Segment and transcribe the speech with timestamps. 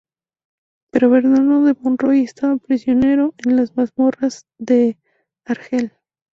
[0.89, 4.97] Pero Bernardo de Monroy estaba prisionero en las mazmorras de
[5.45, 5.93] Argel.